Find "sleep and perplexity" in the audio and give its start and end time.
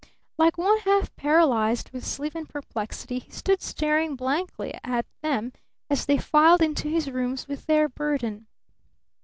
2.03-3.19